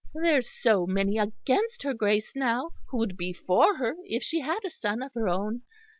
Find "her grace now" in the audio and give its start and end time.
1.83-2.71